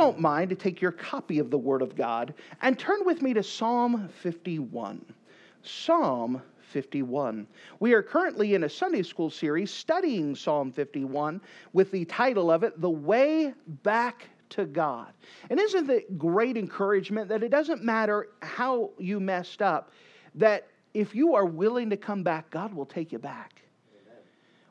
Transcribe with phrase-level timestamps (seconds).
[0.00, 2.32] Don't mind to take your copy of the Word of God
[2.62, 5.04] and turn with me to Psalm 51.
[5.62, 7.46] Psalm 51.
[7.80, 11.38] We are currently in a Sunday school series studying Psalm 51
[11.74, 15.12] with the title of it, The Way Back to God.
[15.50, 19.92] And isn't it great encouragement that it doesn't matter how you messed up,
[20.34, 23.60] that if you are willing to come back, God will take you back.
[23.92, 24.22] Amen.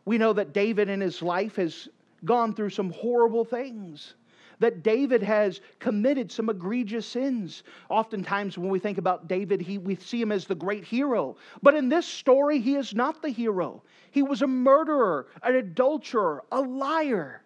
[0.05, 1.87] We know that David in his life has
[2.25, 4.15] gone through some horrible things
[4.59, 7.63] that David has committed some egregious sins.
[7.89, 11.37] Oftentimes, when we think about David, he, we see him as the great hero.
[11.63, 13.81] But in this story, he is not the hero.
[14.11, 17.41] He was a murderer, an adulterer, a liar.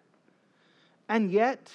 [1.08, 1.70] And yet,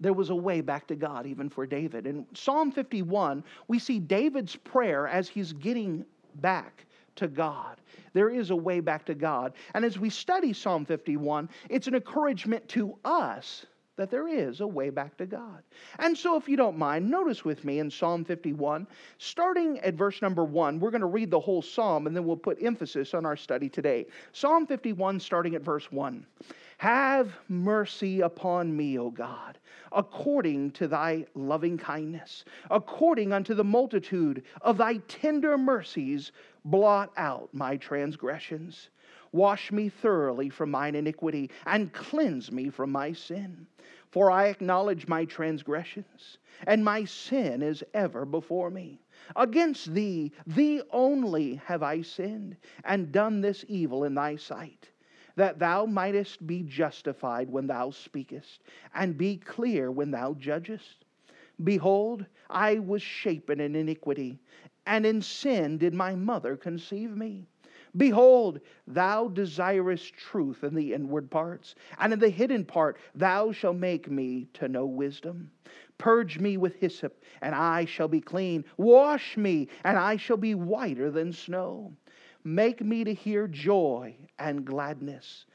[0.00, 2.06] there was a way back to God even for David.
[2.06, 6.04] In Psalm 51, we see David's prayer as he's getting
[6.36, 6.84] back
[7.16, 7.80] to God.
[8.12, 9.52] There is a way back to God.
[9.74, 13.66] And as we study Psalm 51, it's an encouragement to us
[13.98, 15.62] that there is a way back to God.
[15.98, 18.86] And so, if you don't mind, notice with me in Psalm 51,
[19.18, 22.36] starting at verse number one, we're going to read the whole psalm and then we'll
[22.36, 24.06] put emphasis on our study today.
[24.32, 26.24] Psalm 51, starting at verse 1.
[26.78, 29.58] Have mercy upon me, O God,
[29.90, 36.30] according to thy loving kindness, according unto the multitude of thy tender mercies,
[36.64, 38.90] blot out my transgressions.
[39.32, 43.66] Wash me thoroughly from mine iniquity and cleanse me from my sin.
[44.10, 49.00] For I acknowledge my transgressions, and my sin is ever before me.
[49.36, 54.90] Against thee, thee only have I sinned, and done this evil in thy sight,
[55.36, 58.62] that thou mightest be justified when thou speakest,
[58.94, 61.04] and be clear when thou judgest.
[61.62, 64.38] Behold, I was shapen in iniquity,
[64.86, 67.46] and in sin did my mother conceive me.
[67.96, 73.76] Behold, thou desirest truth in the inward parts, and in the hidden part thou shalt
[73.76, 75.50] make me to know wisdom.
[75.96, 78.64] Purge me with hyssop, and I shall be clean.
[78.76, 81.92] Wash me, and I shall be whiter than snow.
[82.44, 85.46] Make me to hear joy and gladness,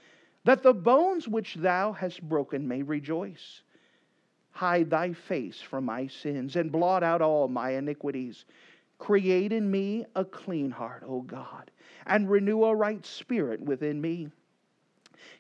[0.44, 3.62] that the bones which thou hast broken may rejoice.
[4.52, 8.46] Hide thy face from my sins, and blot out all my iniquities.
[9.03, 11.72] Create in me a clean heart, O God
[12.06, 14.30] and renew a right spirit within me.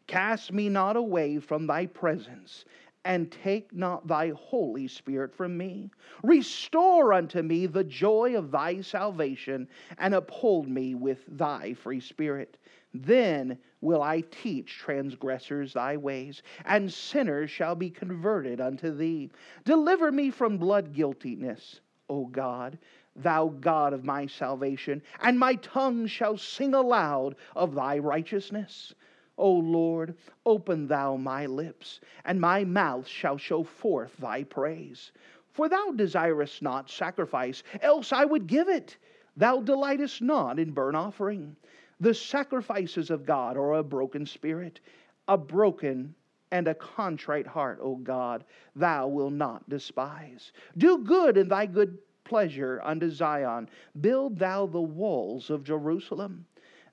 [0.07, 2.65] Cast me not away from thy presence,
[3.05, 5.91] and take not thy Holy Spirit from me.
[6.23, 12.57] Restore unto me the joy of thy salvation, and uphold me with thy free spirit.
[12.93, 19.31] Then will I teach transgressors thy ways, and sinners shall be converted unto thee.
[19.65, 22.77] Deliver me from blood guiltiness, O God
[23.15, 28.93] thou God of my salvation, and my tongue shall sing aloud of thy righteousness.
[29.37, 30.15] O Lord,
[30.45, 35.11] open thou my lips, and my mouth shall show forth thy praise.
[35.51, 38.97] For thou desirest not sacrifice, else I would give it.
[39.37, 41.55] Thou delightest not in burnt offering.
[41.99, 44.79] The sacrifices of God are a broken spirit,
[45.27, 46.13] a broken
[46.51, 48.43] and a contrite heart, O God,
[48.75, 50.51] thou wilt not despise.
[50.77, 53.69] Do good in thy good pleasure unto Zion.
[54.01, 56.45] Build thou the walls of Jerusalem.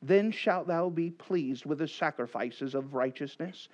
[0.02, 3.68] Then shalt thou be pleased with the sacrifices of righteousness,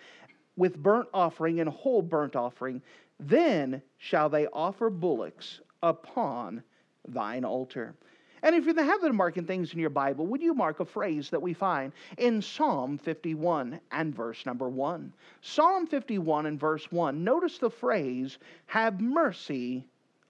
[0.56, 2.82] with burnt offering and whole burnt offering.
[3.20, 6.62] Then shall they offer bullocks upon
[7.06, 7.94] thine altar.
[8.42, 10.80] And if you have the habit of marking things in your Bible, would you mark
[10.80, 15.12] a phrase that we find in Psalm 51 and verse number 1?
[15.40, 17.24] Psalm 51 and verse 1.
[17.24, 19.86] Notice the phrase, Have mercy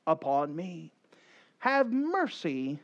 [0.07, 0.93] upon me.
[1.59, 2.79] Have mercy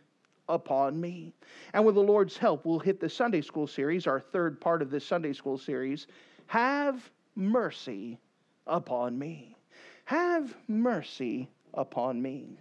[0.48, 1.32] upon me.
[1.72, 4.90] And with the Lord's help, we'll hit the Sunday school series, our third part of
[4.90, 6.06] this Sunday school series.
[6.46, 8.18] Have mercy
[8.66, 9.56] upon me.
[10.04, 12.58] Have mercy upon me.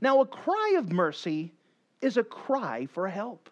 [0.00, 1.52] Now, a cry of mercy
[2.00, 3.50] is a cry for help.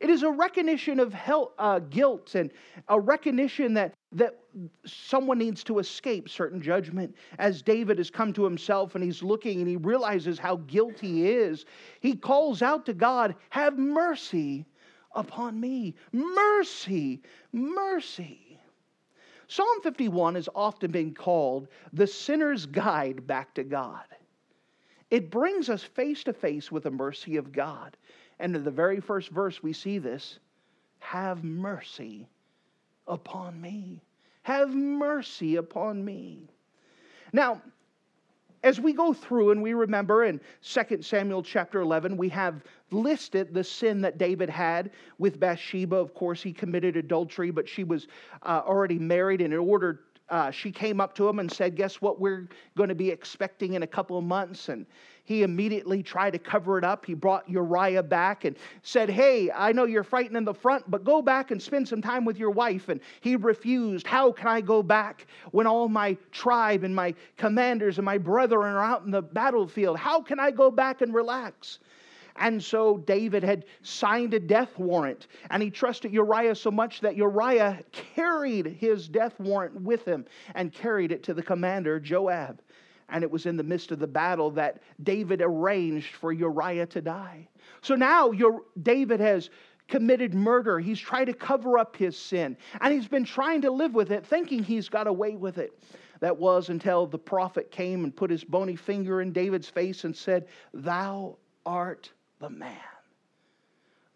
[0.00, 2.50] It is a recognition of help, uh, guilt and
[2.88, 4.38] a recognition that, that
[4.84, 7.14] someone needs to escape certain judgment.
[7.38, 11.30] As David has come to himself and he's looking and he realizes how guilty he
[11.30, 11.64] is,
[12.00, 14.66] he calls out to God, Have mercy
[15.14, 15.94] upon me.
[16.12, 17.22] Mercy,
[17.52, 18.60] mercy.
[19.48, 24.04] Psalm 51 has often been called the sinner's guide back to God.
[25.10, 27.96] It brings us face to face with the mercy of God.
[28.38, 30.38] And in the very first verse, we see this
[30.98, 32.28] Have mercy
[33.06, 34.02] upon me.
[34.42, 36.48] Have mercy upon me.
[37.32, 37.62] Now,
[38.62, 43.52] as we go through and we remember in 2 Samuel chapter 11, we have listed
[43.54, 45.96] the sin that David had with Bathsheba.
[45.96, 48.08] Of course, he committed adultery, but she was
[48.42, 52.00] uh, already married, and in order uh, she came up to him and said, Guess
[52.00, 52.20] what?
[52.20, 54.68] We're going to be expecting in a couple of months.
[54.68, 54.86] And
[55.24, 57.04] he immediately tried to cover it up.
[57.04, 61.04] He brought Uriah back and said, Hey, I know you're frightened in the front, but
[61.04, 62.88] go back and spend some time with your wife.
[62.88, 64.06] And he refused.
[64.06, 68.74] How can I go back when all my tribe and my commanders and my brethren
[68.74, 69.96] are out in the battlefield?
[69.96, 71.78] How can I go back and relax?
[72.38, 77.16] And so David had signed a death warrant, and he trusted Uriah so much that
[77.16, 80.24] Uriah carried his death warrant with him
[80.54, 82.60] and carried it to the commander, Joab.
[83.08, 87.00] And it was in the midst of the battle that David arranged for Uriah to
[87.00, 87.48] die.
[87.80, 88.32] So now
[88.82, 89.50] David has
[89.88, 90.80] committed murder.
[90.80, 94.26] He's tried to cover up his sin, and he's been trying to live with it,
[94.26, 95.78] thinking he's got away with it.
[96.20, 100.16] That was until the prophet came and put his bony finger in David's face and
[100.16, 102.76] said, Thou art the man.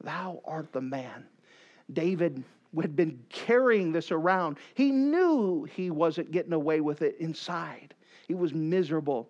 [0.03, 1.27] Thou art the man.
[1.93, 2.43] David
[2.81, 4.59] had been carrying this around.
[4.75, 7.95] He knew he wasn't getting away with it inside.
[8.29, 9.29] He was miserable.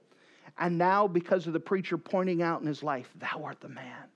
[0.59, 4.09] And now, because of the preacher pointing out in his life, Thou art the man,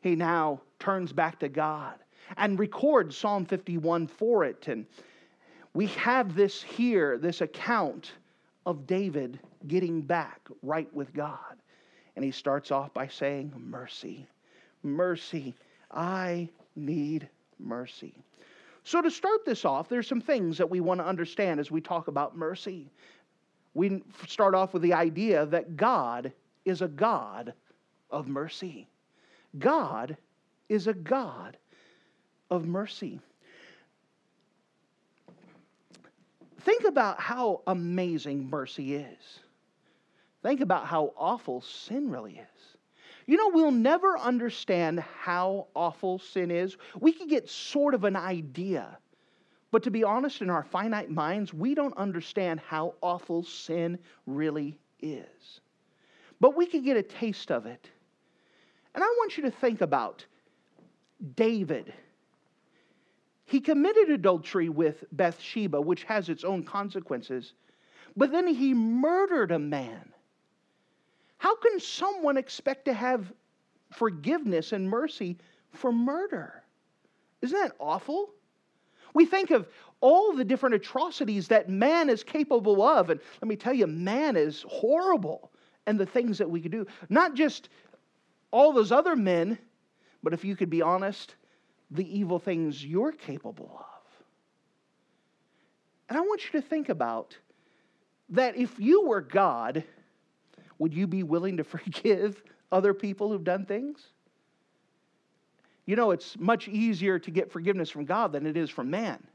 [0.00, 1.94] he now turns back to God
[2.36, 4.68] and records Psalm 51 for it.
[4.68, 4.86] And
[5.74, 8.12] we have this here, this account
[8.64, 11.56] of David getting back right with God.
[12.16, 14.26] And he starts off by saying, Mercy,
[14.82, 15.54] mercy.
[15.90, 17.28] I need
[17.58, 18.14] mercy.
[18.84, 21.80] So, to start this off, there's some things that we want to understand as we
[21.80, 22.90] talk about mercy.
[23.72, 26.32] We start off with the idea that God
[26.64, 27.54] is a God
[28.10, 28.86] of mercy.
[29.58, 30.16] God
[30.68, 31.56] is a God
[32.50, 33.20] of mercy.
[36.60, 39.40] Think about how amazing mercy is.
[40.44, 42.76] Think about how awful sin really is.
[43.26, 46.76] You know, we'll never understand how awful sin is.
[47.00, 48.98] We can get sort of an idea.
[49.70, 54.78] But to be honest, in our finite minds, we don't understand how awful sin really
[55.00, 55.60] is.
[56.40, 57.90] But we can get a taste of it.
[58.94, 60.26] And I want you to think about
[61.36, 61.90] David.
[63.46, 67.54] He committed adultery with Bathsheba, which has its own consequences,
[68.14, 70.10] but then he murdered a man.
[71.64, 73.32] Can someone expect to have
[73.90, 75.38] forgiveness and mercy
[75.72, 76.62] for murder?
[77.40, 78.30] Isn't that awful?
[79.14, 79.66] We think of
[80.00, 83.08] all the different atrocities that man is capable of.
[83.08, 85.52] And let me tell you, man is horrible
[85.86, 86.86] and the things that we could do.
[87.08, 87.70] Not just
[88.50, 89.56] all those other men,
[90.22, 91.34] but if you could be honest,
[91.90, 94.24] the evil things you're capable of.
[96.10, 97.36] And I want you to think about
[98.30, 99.84] that if you were God,
[100.84, 104.02] would you be willing to forgive other people who've done things?
[105.86, 109.26] You know, it's much easier to get forgiveness from God than it is from man.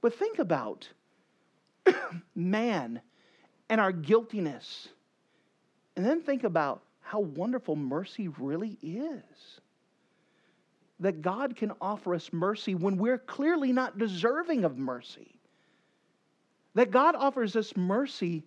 [0.00, 0.88] But think about
[2.34, 3.02] man
[3.68, 4.88] and our guiltiness.
[5.96, 9.60] And then think about how wonderful mercy really is.
[11.00, 15.38] That God can offer us mercy when we're clearly not deserving of mercy.
[16.76, 18.42] That God offers us mercy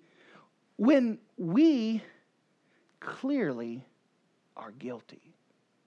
[0.78, 2.02] when we
[3.00, 3.84] clearly
[4.56, 5.34] are guilty,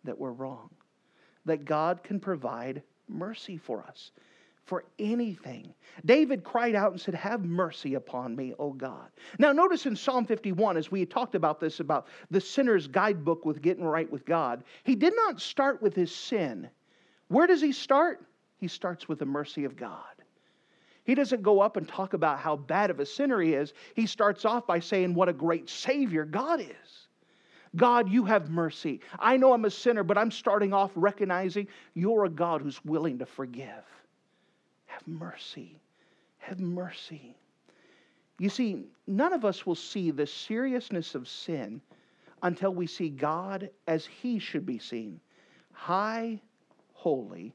[0.05, 0.71] that we're wrong,
[1.45, 4.11] that God can provide mercy for us
[4.67, 5.73] for anything.
[6.05, 9.09] David cried out and said, Have mercy upon me, O God.
[9.39, 13.63] Now, notice in Psalm 51, as we talked about this, about the sinner's guidebook with
[13.63, 16.69] getting right with God, he did not start with his sin.
[17.29, 18.27] Where does he start?
[18.59, 20.16] He starts with the mercy of God.
[21.07, 23.73] He doesn't go up and talk about how bad of a sinner he is.
[23.95, 27.07] He starts off by saying, What a great Savior God is.
[27.77, 29.01] God, you have mercy.
[29.19, 33.19] I know I'm a sinner, but I'm starting off recognizing you're a God who's willing
[33.21, 33.85] to forgive.
[34.87, 35.79] Have mercy.
[36.39, 37.37] Have mercy.
[38.39, 41.81] You see, none of us will see the seriousness of sin
[42.43, 45.21] until we see God as He should be seen
[45.73, 46.41] high,
[46.95, 47.55] holy,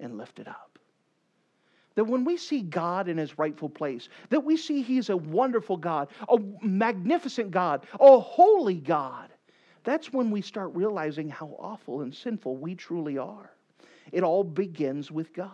[0.00, 0.67] and lifted up
[1.98, 5.76] that when we see God in his rightful place, that we see he's a wonderful
[5.76, 9.30] God, a magnificent God, a holy God,
[9.82, 13.50] that's when we start realizing how awful and sinful we truly are.
[14.12, 15.50] It all begins with God.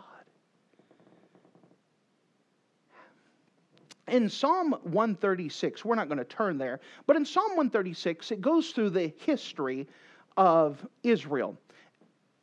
[4.07, 8.69] in Psalm 136, we're not going to turn there, but in Psalm 136, it goes
[8.73, 9.89] through the history
[10.37, 11.57] of Israel.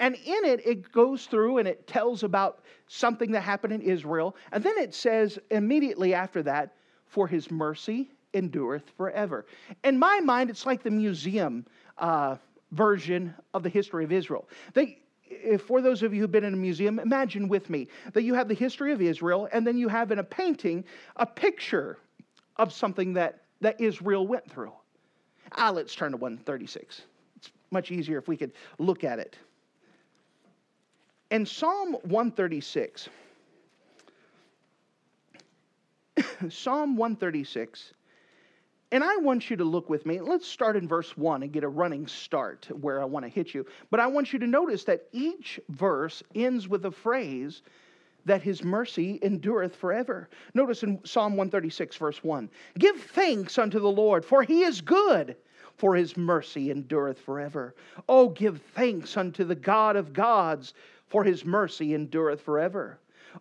[0.01, 4.35] And in it, it goes through and it tells about something that happened in Israel.
[4.51, 6.73] And then it says immediately after that,
[7.05, 9.45] for his mercy endureth forever.
[9.83, 11.67] In my mind, it's like the museum
[11.99, 12.37] uh,
[12.71, 14.49] version of the history of Israel.
[14.73, 14.97] They,
[15.59, 18.47] for those of you who've been in a museum, imagine with me that you have
[18.47, 20.83] the history of Israel, and then you have in a painting
[21.17, 21.99] a picture
[22.57, 24.73] of something that, that Israel went through.
[25.57, 27.03] Ah, let's turn to 136.
[27.35, 29.37] It's much easier if we could look at it.
[31.31, 33.09] In Psalm 136,
[36.49, 37.93] Psalm 136
[38.93, 40.19] and I want you to look with me.
[40.19, 43.53] Let's start in verse 1 and get a running start where I want to hit
[43.53, 43.65] you.
[43.89, 47.61] But I want you to notice that each verse ends with a phrase
[48.25, 50.29] that his mercy endureth forever.
[50.53, 55.37] Notice in Psalm 136, verse 1 Give thanks unto the Lord, for he is good,
[55.77, 57.73] for his mercy endureth forever.
[58.09, 60.73] Oh, give thanks unto the God of gods,
[61.11, 62.97] for his mercy endureth forever.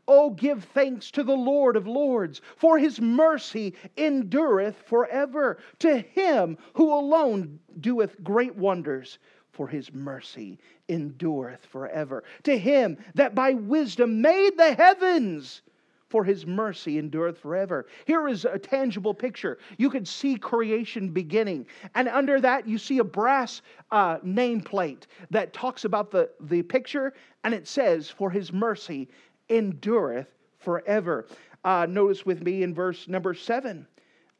[0.06, 5.58] Oh, give thanks to the Lord of Lords, for his mercy endureth forever.
[5.78, 9.18] To him who alone doeth great wonders,
[9.52, 10.58] for his mercy
[10.88, 12.24] endureth forever.
[12.44, 15.62] To him that by wisdom made the heavens,
[16.10, 17.86] for his mercy endureth forever.
[18.04, 19.58] Here is a tangible picture.
[19.78, 23.62] You can see creation beginning, and under that, you see a brass
[23.92, 27.14] uh, nameplate that talks about the, the picture,
[27.44, 29.08] and it says, For his mercy
[29.48, 30.26] endureth
[30.58, 31.26] forever.
[31.64, 33.86] Uh, notice with me in verse number seven,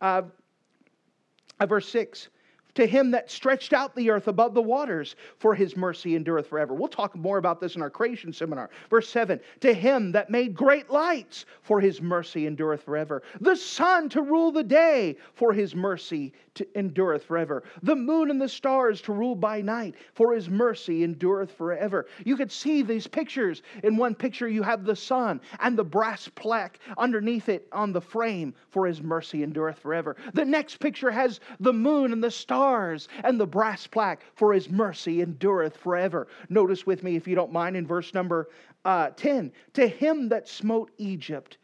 [0.00, 0.22] uh,
[1.60, 2.28] uh, verse six
[2.74, 6.74] to him that stretched out the earth above the waters, for his mercy endureth forever.
[6.74, 8.70] We'll talk more about this in our creation seminar.
[8.88, 13.22] Verse 7 To him that made great lights, for his mercy endureth forever.
[13.40, 16.32] The sun to rule the day, for his mercy
[16.74, 17.62] endureth forever.
[17.82, 22.06] The moon and the stars to rule by night, for his mercy endureth forever.
[22.24, 23.62] You could see these pictures.
[23.82, 28.00] In one picture, you have the sun and the brass plaque underneath it on the
[28.00, 30.16] frame, for his mercy endureth forever.
[30.34, 34.52] The next picture has the moon and the stars stars and the brass plaque, for
[34.52, 36.29] his mercy endureth forever.
[36.50, 38.50] Notice with me, if you don't mind, in verse number
[38.85, 41.57] uh, 10 To him that smote Egypt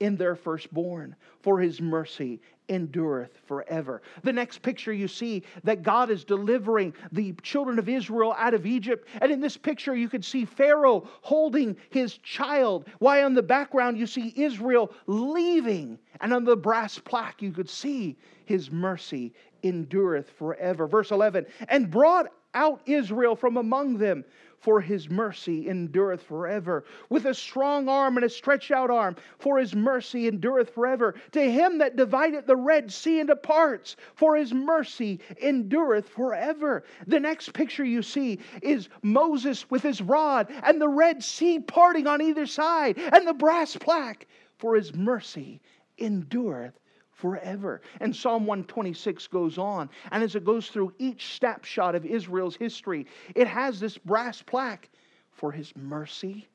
[0.00, 4.02] in their firstborn, for his mercy endureth forever.
[4.22, 8.66] The next picture you see that God is delivering the children of Israel out of
[8.66, 9.08] Egypt.
[9.22, 12.86] And in this picture, you can see Pharaoh holding his child.
[12.98, 15.98] Why, on the background, you see Israel leaving.
[16.20, 20.86] And on the brass plaque, you could see his mercy endureth forever.
[20.86, 24.24] Verse 11, and brought out Israel from among them,
[24.58, 26.84] for his mercy endureth forever.
[27.08, 31.16] With a strong arm and a stretched out arm, for his mercy endureth forever.
[31.32, 36.84] To him that divided the Red Sea into parts, for his mercy endureth forever.
[37.08, 42.06] The next picture you see is Moses with his rod and the Red Sea parting
[42.06, 44.28] on either side, and the brass plaque,
[44.58, 45.60] for his mercy
[45.98, 46.78] endureth
[47.22, 47.80] forever.
[48.00, 49.88] And Psalm 126 goes on.
[50.10, 54.90] And as it goes through each snapshot of Israel's history, it has this brass plaque
[55.30, 56.48] For his mercy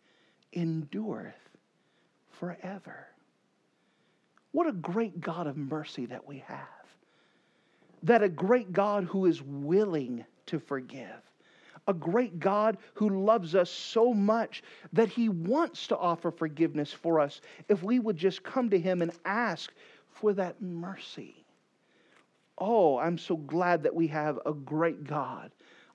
[0.54, 1.34] endureth
[2.32, 3.08] forever.
[4.52, 6.68] What a great God of mercy that we have.
[8.04, 11.22] That a great God who is willing to forgive.
[11.88, 17.22] A great God who loves us so much that he wants to offer forgiveness for
[17.22, 19.72] us if we would just come to him and ask
[20.20, 21.46] for that mercy.
[22.58, 25.52] Oh, I'm so glad that we have a great God,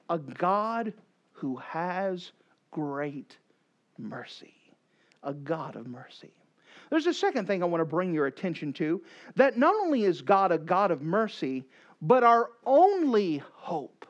[0.08, 0.92] a God
[1.32, 2.32] who has
[2.70, 3.36] great
[3.98, 4.54] mercy,
[5.22, 6.32] a God of mercy.
[6.90, 9.02] There's a second thing I want to bring your attention to
[9.34, 11.64] that not only is God a God of mercy,
[12.00, 14.06] but our only hope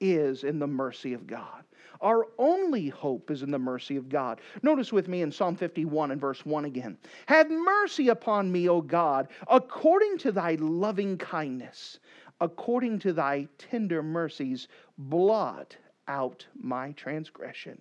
[0.00, 1.64] is in the mercy of God.
[2.00, 4.40] Our only hope is in the mercy of God.
[4.62, 6.96] Notice with me in Psalm 51 and verse 1 again.
[7.26, 11.98] Have mercy upon me, O God, according to thy loving kindness,
[12.40, 15.76] according to thy tender mercies, blot
[16.08, 17.80] out my transgression.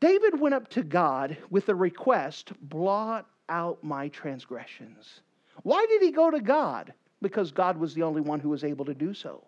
[0.00, 5.20] David went up to God with a request blot out my transgressions.
[5.62, 6.92] Why did he go to God?
[7.22, 9.44] Because God was the only one who was able to do so.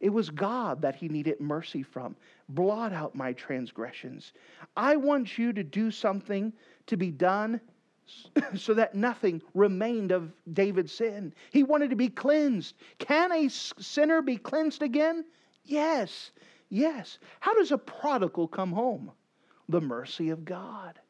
[0.00, 2.16] It was God that he needed mercy from.
[2.48, 4.32] Blot out my transgressions.
[4.76, 6.52] I want you to do something
[6.86, 7.60] to be done
[8.54, 11.32] so that nothing remained of David's sin.
[11.50, 12.76] He wanted to be cleansed.
[12.98, 15.24] Can a sinner be cleansed again?
[15.64, 16.30] Yes,
[16.68, 17.18] yes.
[17.40, 19.12] How does a prodigal come home?
[19.68, 21.00] The mercy of God.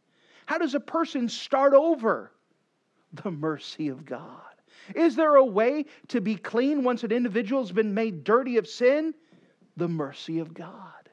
[0.46, 2.32] How does a person start over?
[3.12, 4.40] The mercy of God.
[4.94, 8.66] Is there a way to be clean once an individual has been made dirty of
[8.66, 9.14] sin?
[9.76, 11.10] The mercy of God.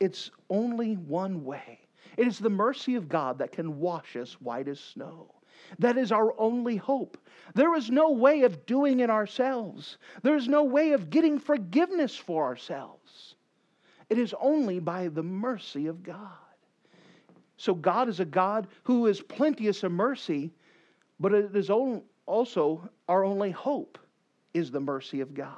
[0.00, 1.80] It's only one way.
[2.16, 5.34] It is the mercy of God that can wash us white as snow.
[5.78, 7.18] That is our only hope.
[7.54, 9.98] There is no way of doing it ourselves.
[10.22, 13.34] There is no way of getting forgiveness for ourselves.
[14.08, 16.38] It is only by the mercy of God.
[17.56, 20.52] So God is a God who is plenteous of mercy,
[21.20, 21.70] but it is
[22.28, 23.98] also our only hope
[24.54, 25.56] is the mercy of God.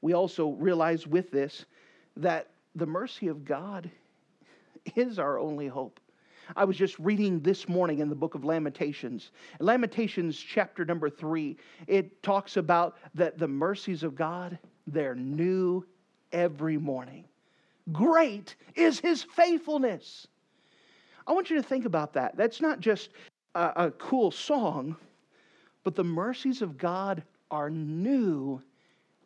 [0.00, 1.66] We also realize with this
[2.16, 3.90] that the mercy of God
[4.94, 6.00] is our only hope.
[6.54, 9.30] I was just reading this morning in the book of Lamentations.
[9.58, 11.56] Lamentations chapter number 3,
[11.86, 15.84] it talks about that the mercies of God, they're new
[16.32, 17.24] every morning.
[17.92, 20.28] Great is his faithfulness.
[21.26, 22.36] I want you to think about that.
[22.36, 23.10] That's not just
[23.56, 24.96] a, a cool song,
[25.82, 28.60] but the mercies of God are new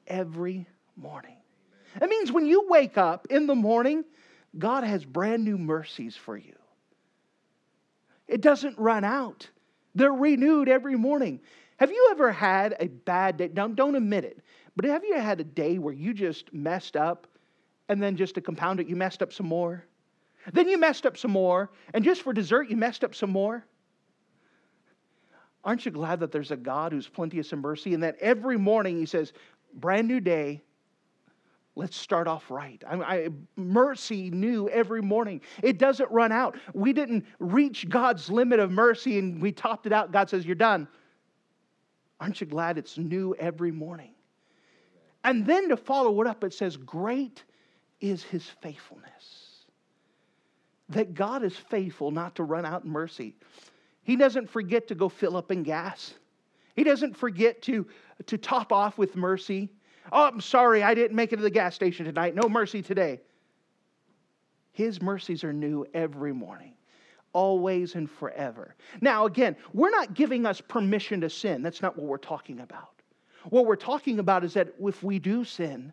[0.06, 1.36] every morning.
[2.00, 4.04] It means when you wake up in the morning,
[4.56, 6.54] God has brand new mercies for you.
[8.28, 9.48] It doesn't run out,
[9.94, 11.40] they're renewed every morning.
[11.78, 13.48] Have you ever had a bad day?
[13.48, 14.38] Don't, don't admit it,
[14.76, 17.26] but have you had a day where you just messed up
[17.88, 19.84] and then just to compound it, you messed up some more?
[20.52, 23.64] Then you messed up some more, and just for dessert, you messed up some more?
[25.64, 28.98] Aren't you glad that there's a God who's plenteous in mercy and that every morning
[28.98, 29.32] He says,
[29.74, 30.62] brand new day,
[31.76, 32.82] Let's start off right.
[32.86, 35.40] I, I, mercy new every morning.
[35.62, 36.58] It doesn't run out.
[36.74, 40.12] We didn't reach God's limit of mercy and we topped it out.
[40.12, 40.88] God says, You're done.
[42.20, 44.10] Aren't you glad it's new every morning?
[45.24, 47.44] And then to follow it up, it says, Great
[48.00, 49.64] is his faithfulness.
[50.88, 53.36] That God is faithful not to run out in mercy.
[54.10, 56.14] He doesn't forget to go fill up in gas,
[56.74, 57.86] He doesn't forget to,
[58.26, 59.68] to top off with mercy.
[60.10, 62.34] Oh, I'm sorry, I didn't make it to the gas station tonight.
[62.34, 63.20] No mercy today.
[64.72, 66.74] His mercies are new every morning,
[67.32, 68.74] always and forever.
[69.00, 71.62] Now, again, we're not giving us permission to sin.
[71.62, 73.02] That's not what we're talking about.
[73.50, 75.92] What we're talking about is that if we do sin,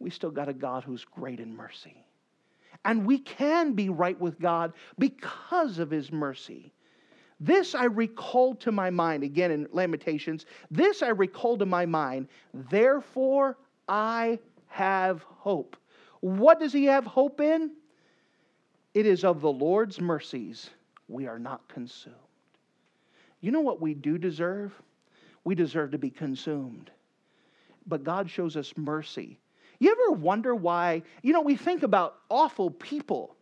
[0.00, 2.04] we still got a God who's great in mercy.
[2.84, 6.72] And we can be right with God because of his mercy.
[7.38, 12.28] This I recalled to my mind, again in Lamentations, this I recalled to my mind,
[12.54, 15.76] therefore I have hope.
[16.20, 17.72] What does he have hope in?
[18.94, 20.70] It is of the Lord's mercies
[21.08, 22.16] we are not consumed.
[23.40, 24.72] You know what we do deserve?
[25.44, 26.90] We deserve to be consumed.
[27.86, 29.38] But God shows us mercy.
[29.78, 31.02] You ever wonder why?
[31.22, 33.36] You know, we think about awful people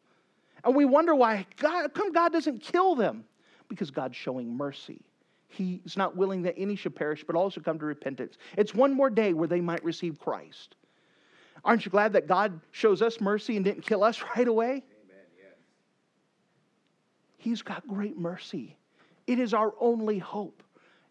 [0.64, 3.24] and we wonder why God, come God doesn't kill them
[3.68, 5.00] because God's showing mercy.
[5.48, 8.38] He's not willing that any should perish, but also come to repentance.
[8.56, 10.74] It's one more day where they might receive Christ.
[11.64, 14.68] Aren't you glad that God shows us mercy and didn't kill us right away?
[14.70, 15.52] Amen,
[17.36, 18.76] He's got great mercy.
[19.26, 20.62] It is our only hope.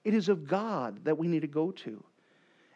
[0.03, 2.03] It is of God that we need to go to.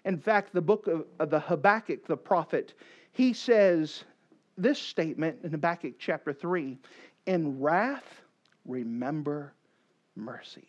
[0.06, 2.74] In fact, the book of, of the Habakkuk, the prophet,
[3.12, 4.06] he says
[4.58, 6.78] this statement in Habakkuk chapter 3
[7.26, 8.22] In wrath,
[8.66, 9.54] remember
[10.18, 10.68] mercy.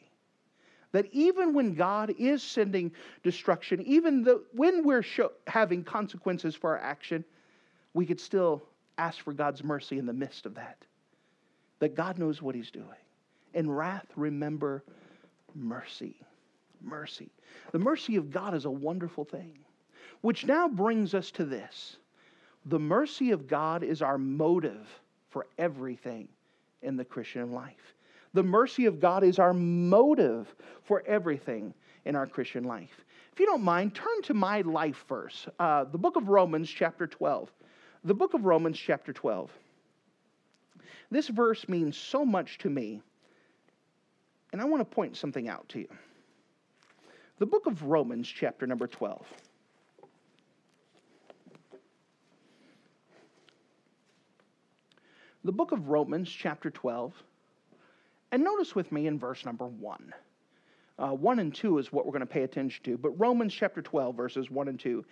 [0.92, 6.70] That even when God is sending destruction, even the, when we're show, having consequences for
[6.70, 7.24] our action,
[7.92, 8.62] we could still
[8.96, 10.78] ask for God's mercy in the midst of that.
[11.80, 12.87] That God knows what He's doing.
[13.54, 14.82] In wrath, remember
[15.54, 16.16] mercy.
[16.80, 17.30] Mercy.
[17.72, 19.58] The mercy of God is a wonderful thing,
[20.20, 21.96] which now brings us to this.
[22.66, 24.87] The mercy of God is our motive
[25.30, 26.28] for everything
[26.82, 27.94] in the Christian life.
[28.34, 31.72] The mercy of God is our motive for everything
[32.04, 33.04] in our Christian life.
[33.32, 37.06] If you don't mind, turn to my life verse, uh, the book of Romans, chapter
[37.06, 37.50] 12.
[38.04, 39.50] The book of Romans, chapter 12.
[41.10, 43.00] This verse means so much to me,
[44.52, 45.88] and I want to point something out to you.
[47.38, 49.26] The book of Romans, chapter number 12.
[55.44, 57.14] The book of Romans, chapter 12
[58.32, 60.12] and notice with me in verse number 1.
[60.98, 63.80] Uh, 1 and 2 is what we're going to pay attention to, but Romans chapter
[63.80, 65.04] 12, verses 1 and 2.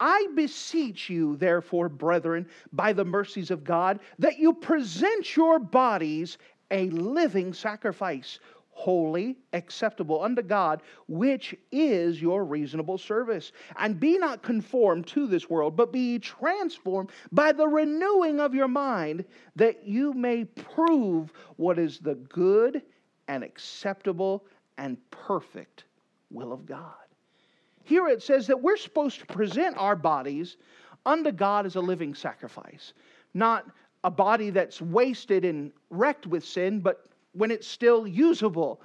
[0.00, 6.38] I beseech you, therefore, brethren, by the mercies of God, that you present your bodies
[6.70, 8.40] a living sacrifice,
[8.74, 13.52] holy, acceptable unto God, which is your reasonable service.
[13.78, 18.68] And be not conformed to this world, but be transformed by the renewing of your
[18.68, 19.24] mind,
[19.56, 22.82] that you may prove what is the good
[23.28, 24.44] and acceptable
[24.76, 25.84] and perfect
[26.30, 26.92] will of God.
[27.84, 30.56] Here it says that we're supposed to present our bodies
[31.06, 32.92] unto God as a living sacrifice,
[33.34, 33.66] not
[34.02, 38.80] a body that's wasted and wrecked with sin, but when it's still usable.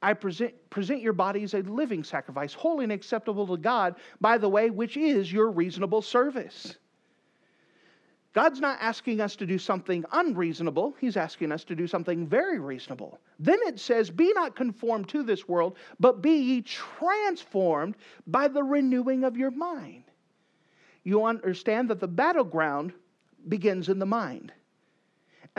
[0.00, 4.38] I present, present your body as a living sacrifice, holy and acceptable to God, by
[4.38, 6.76] the way, which is your reasonable service.
[8.34, 10.94] God's not asking us to do something unreasonable.
[11.00, 13.18] He's asking us to do something very reasonable.
[13.40, 18.62] Then it says, Be not conformed to this world, but be ye transformed by the
[18.62, 20.04] renewing of your mind.
[21.02, 22.92] You understand that the battleground
[23.48, 24.52] begins in the mind.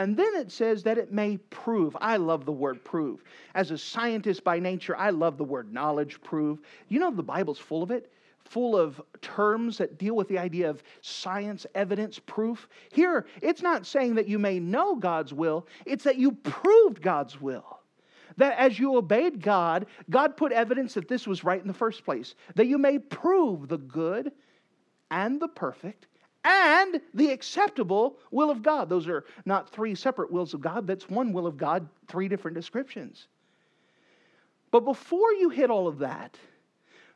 [0.00, 1.94] And then it says that it may prove.
[2.00, 3.22] I love the word prove.
[3.54, 6.62] As a scientist by nature, I love the word knowledge, prove.
[6.88, 8.10] You know, the Bible's full of it,
[8.42, 12.66] full of terms that deal with the idea of science, evidence, proof.
[12.90, 17.38] Here, it's not saying that you may know God's will, it's that you proved God's
[17.38, 17.80] will.
[18.38, 22.06] That as you obeyed God, God put evidence that this was right in the first
[22.06, 24.32] place, that you may prove the good
[25.10, 26.06] and the perfect
[26.44, 28.88] and the acceptable will of God.
[28.88, 32.56] Those are not three separate wills of God, that's one will of God, three different
[32.56, 33.26] descriptions.
[34.70, 36.36] But before you hit all of that,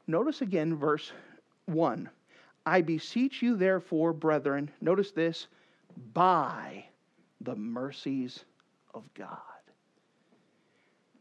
[0.07, 1.13] notice again verse
[1.67, 2.11] 1.
[2.67, 5.47] I beseech you, therefore, brethren, notice this,
[6.13, 6.85] by
[7.41, 8.45] the mercies
[8.95, 9.39] of God.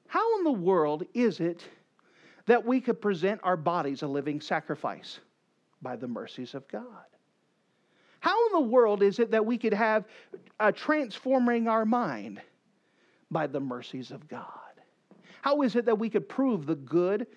[0.08, 1.64] How in the world is it
[2.46, 5.20] that we could present our bodies a living sacrifice?
[5.82, 6.86] By the mercies of God.
[8.24, 10.06] How in the world is it that we could have
[10.58, 12.40] a transforming our mind?
[13.30, 14.48] By the mercies of God.
[15.42, 17.28] How is it that we could prove the good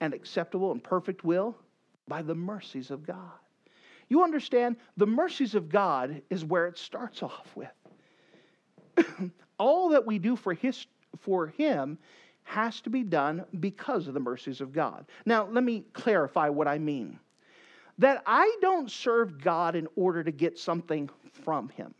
[0.00, 1.58] and acceptable and perfect will?
[2.08, 3.34] By the mercies of God.
[4.08, 7.68] You understand, the mercies of God is where it starts off with.
[9.58, 10.86] All that we do for, his,
[11.18, 11.98] for Him
[12.44, 15.04] has to be done because of the mercies of God.
[15.26, 17.18] Now, let me clarify what I mean
[18.00, 21.10] that I don't serve God in order to get something
[21.44, 21.94] from Him.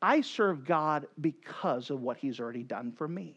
[0.00, 3.36] I serve God because of what He's already done for me.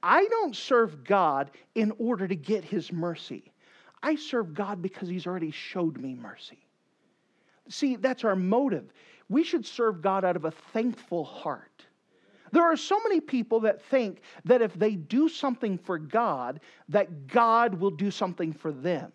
[0.00, 3.50] I don't serve God in order to get His mercy.
[4.00, 6.64] I serve God because He's already showed me mercy.
[7.68, 8.92] See, that's our motive.
[9.28, 11.84] We should serve God out of a thankful heart.
[12.52, 17.26] There are so many people that think that if they do something for God, that
[17.26, 19.12] God will do something for them.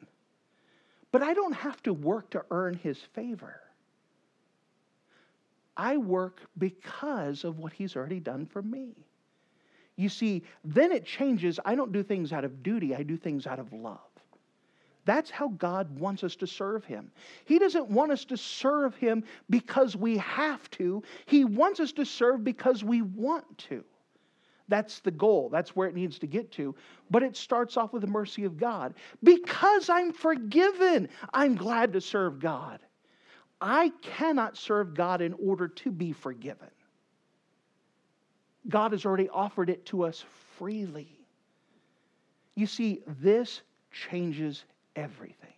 [1.13, 3.61] But I don't have to work to earn his favor.
[5.77, 8.95] I work because of what he's already done for me.
[9.95, 11.59] You see, then it changes.
[11.63, 13.99] I don't do things out of duty, I do things out of love.
[15.05, 17.11] That's how God wants us to serve Him.
[17.45, 22.05] He doesn't want us to serve Him because we have to, He wants us to
[22.05, 23.83] serve because we want to.
[24.67, 25.49] That's the goal.
[25.49, 26.75] That's where it needs to get to.
[27.11, 28.93] But it starts off with the mercy of God.
[29.21, 32.79] Because I'm forgiven, I'm glad to serve God.
[33.59, 36.69] I cannot serve God in order to be forgiven.
[38.69, 40.23] God has already offered it to us
[40.57, 41.19] freely.
[42.55, 44.63] You see, this changes
[44.95, 45.53] everything.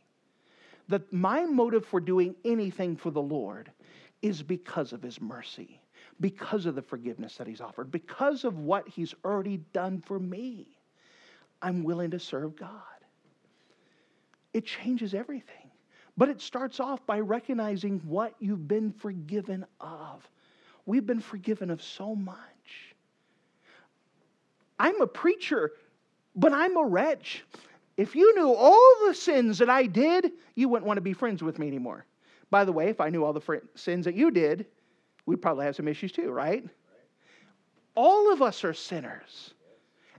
[0.88, 3.72] That my motive for doing anything for the Lord
[4.22, 5.80] is because of His mercy
[6.20, 10.68] because of the forgiveness that He's offered, because of what He's already done for me.
[11.62, 12.70] I'm willing to serve God.
[14.54, 15.72] It changes everything.
[16.18, 20.28] But it starts off by recognizing what you've been forgiven of.
[20.86, 22.38] We've been forgiven of so much.
[24.80, 25.74] I'm a preacher,
[26.36, 27.44] but I'm a wretch.
[27.98, 31.42] If you knew all the sins that I did, you wouldn't want to be friends
[31.42, 32.06] with me anymore.
[32.50, 34.66] By the way, if I knew all the fr- sins that you did,
[35.26, 36.64] we'd probably have some issues too, right?
[37.96, 39.54] All of us are sinners.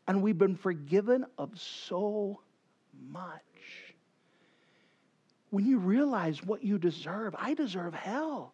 [0.08, 2.40] And we've been forgiven of so
[3.10, 3.42] much.
[5.50, 8.52] When you realize what you deserve, I deserve hell.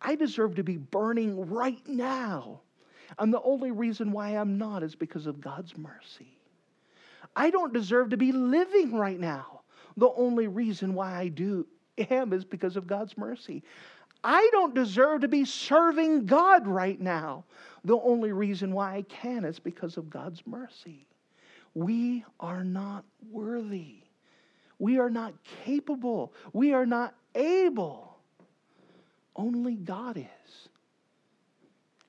[0.00, 2.60] I deserve to be burning right now.
[3.18, 6.38] And the only reason why I'm not is because of God's mercy.
[7.34, 9.60] I don't deserve to be living right now.
[9.96, 11.66] The only reason why I do
[12.10, 13.62] am is because of God's mercy.
[14.24, 17.44] I don't deserve to be serving God right now.
[17.84, 21.06] The only reason why I can is because of God's mercy.
[21.74, 23.98] We are not worthy.
[24.78, 26.34] We are not capable.
[26.52, 28.18] We are not able.
[29.36, 30.68] Only God is.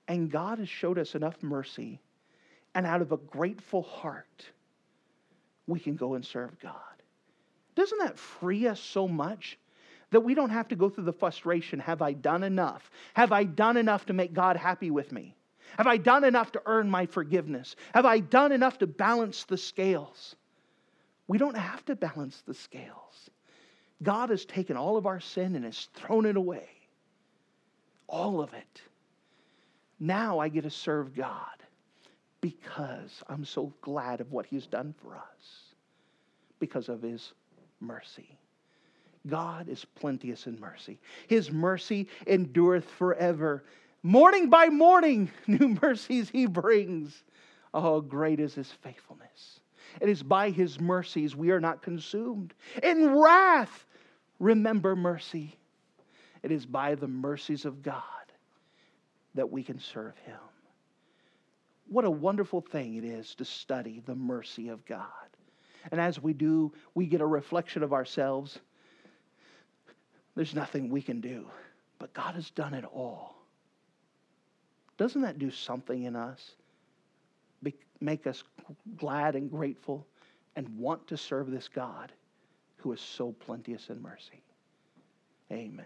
[0.08, 2.00] And God has showed us enough mercy
[2.76, 4.46] And out of a grateful heart,
[5.67, 6.74] we can go and serve God.
[7.76, 9.58] Doesn't that free us so much?
[10.12, 12.89] That we don't have to go through the frustration have I done enough?
[13.13, 15.36] Have I done enough to make God happy with me?
[15.78, 17.76] Have I done enough to earn my forgiveness?
[17.93, 20.36] Have I done enough to balance the scales?
[21.28, 23.30] We don't have to balance the scales.
[24.02, 26.70] God has taken all of our sin and has thrown it away.
[28.08, 28.82] All of it.
[30.00, 31.58] Now I get to serve God
[32.39, 35.74] because I'm so glad of what He's done for us
[36.60, 37.34] because of His
[37.80, 38.38] mercy.
[39.28, 41.00] God is plenteous in mercy.
[41.28, 43.63] His mercy endureth forever.
[44.04, 47.24] Morning by morning, new mercies He brings.
[47.74, 49.60] Oh, great is His faithfulness.
[50.02, 52.54] It is by His mercies we are not consumed.
[52.84, 53.86] In wrath,
[54.40, 55.58] remember mercy.
[56.44, 58.04] It is by the mercies of God
[59.36, 60.36] that we can serve Him.
[61.90, 65.08] What a wonderful thing it is to study the mercy of God.
[65.92, 68.60] And as we do, we get a reflection of ourselves.
[70.38, 71.47] There's nothing we can do,
[71.97, 73.36] but God has done it all.
[75.00, 76.52] Doesn't that do something in us?
[77.63, 78.43] Be- make us
[78.97, 80.06] glad and grateful
[80.56, 82.12] and want to serve this God
[82.76, 84.43] who is so plenteous in mercy.
[85.52, 85.86] Amen.